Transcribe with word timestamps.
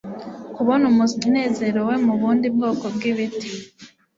Kubona 0.55 0.83
umunezero 0.91 1.79
we 1.89 1.95
mubundi 2.05 2.47
bwoko 2.55 2.85
bwibiti 2.95 3.49